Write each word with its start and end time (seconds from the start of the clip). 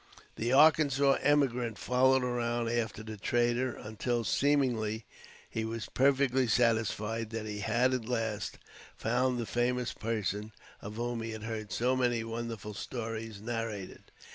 The 0.35 0.51
Arkansas 0.51 1.19
emigrant 1.21 1.77
followed 1.77 2.23
around 2.23 2.69
after 2.69 3.03
the 3.03 3.17
trader 3.17 3.75
until, 3.75 4.23
seemingly, 4.23 5.05
he 5.47 5.63
was 5.63 5.89
perfectly 5.93 6.47
satisfied, 6.47 7.29
that 7.29 7.45
he 7.45 7.59
had, 7.59 7.93
at 7.93 8.09
last, 8.09 8.57
found 8.97 9.37
the 9.37 9.45
famous 9.45 9.93
person 9.93 10.53
of 10.81 10.95
whom 10.95 11.21
he 11.21 11.29
had 11.33 11.43
heard 11.43 11.71
so 11.71 11.95
many 11.95 12.23
wonderful 12.23 12.73
stories 12.73 13.41
narrated. 13.41 14.05